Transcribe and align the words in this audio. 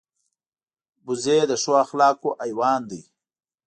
وزې 1.07 1.39
د 1.49 1.51
ښو 1.61 1.71
اخلاقو 1.83 2.29
حیوان 2.41 2.81
دی 2.89 3.01